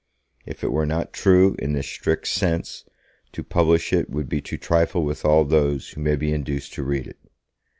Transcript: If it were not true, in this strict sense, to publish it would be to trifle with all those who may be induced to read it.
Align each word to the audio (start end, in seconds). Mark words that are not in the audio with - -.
If 0.47 0.63
it 0.63 0.71
were 0.71 0.87
not 0.87 1.13
true, 1.13 1.55
in 1.59 1.73
this 1.73 1.85
strict 1.85 2.25
sense, 2.27 2.85
to 3.33 3.43
publish 3.43 3.93
it 3.93 4.09
would 4.09 4.27
be 4.27 4.41
to 4.41 4.57
trifle 4.57 5.03
with 5.05 5.23
all 5.23 5.45
those 5.45 5.89
who 5.91 6.01
may 6.01 6.15
be 6.15 6.33
induced 6.33 6.73
to 6.73 6.83
read 6.83 7.05
it. 7.05 7.19